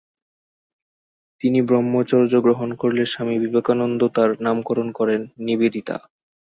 তিনি 1.41 1.59
ব্রহ্মচর্য 1.61 2.33
গ্রহণ 2.41 2.69
করলে 2.75 3.03
স্বামী 3.05 3.35
বিবেকানন্দ 3.43 4.01
তাঁর 4.15 4.29
নামকরণ 4.45 4.87
করেন 4.91 5.19
"নিবেদিতা"। 5.45 5.97